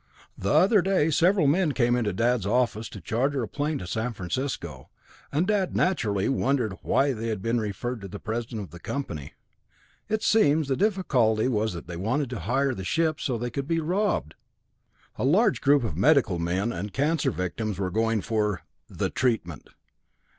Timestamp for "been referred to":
7.43-8.07